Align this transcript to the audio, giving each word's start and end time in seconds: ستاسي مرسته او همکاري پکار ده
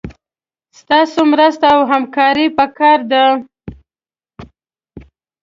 ستاسي 0.79 1.21
مرسته 1.31 1.65
او 1.75 1.79
همکاري 1.91 2.45
پکار 2.57 2.99
ده 3.11 3.23